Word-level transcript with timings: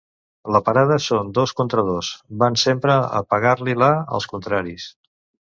La 0.53 0.59
parada 0.69 0.95
són 1.07 1.29
dos 1.37 1.53
contra 1.59 1.83
dos, 1.89 2.09
van 2.45 2.57
sempre 2.63 2.97
a 3.19 3.21
pegar-li-la 3.35 3.93
als 4.19 4.29
contraris. 4.35 4.91